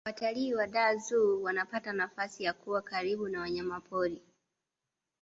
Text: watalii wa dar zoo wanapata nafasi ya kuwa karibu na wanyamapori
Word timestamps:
watalii 0.05 0.53
wa 0.53 0.67
dar 0.67 0.97
zoo 0.99 1.41
wanapata 1.41 1.93
nafasi 1.93 2.43
ya 2.43 2.53
kuwa 2.53 2.81
karibu 2.81 3.27
na 3.27 3.39
wanyamapori 3.41 4.21